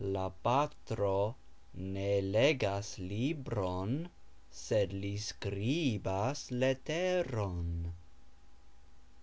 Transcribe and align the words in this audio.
La 0.13 0.31
patro 0.45 1.35
ne 1.75 2.21
legas 2.23 2.97
libron, 2.97 4.09
sed 4.49 4.91
li 4.93 5.15
skribas 5.15 6.49
leteron. 6.49 7.93